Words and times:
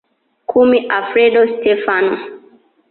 Kumi 0.49 0.77
Alfredo 0.97 1.41
Stefano 1.55 2.15